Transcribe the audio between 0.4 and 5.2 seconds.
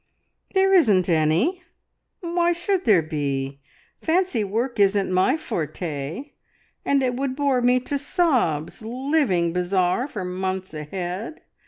"There isn't any. Why should there be? Fancy work isn't